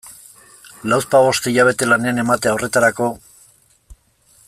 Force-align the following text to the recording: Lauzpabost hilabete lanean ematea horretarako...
Lauzpabost 0.93 1.49
hilabete 1.51 1.89
lanean 1.91 2.21
ematea 2.25 2.55
horretarako... 2.57 3.11